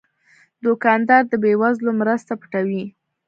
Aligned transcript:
دوکاندار 0.63 1.23
د 1.31 1.33
بې 1.43 1.53
وزلو 1.61 1.91
مرسته 2.01 2.31
پټوي. 2.41 2.83